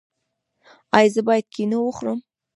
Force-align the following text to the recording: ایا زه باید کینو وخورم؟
ایا 0.97 1.11
زه 1.13 1.21
باید 1.27 1.45
کینو 1.53 1.79
وخورم؟ 1.83 2.19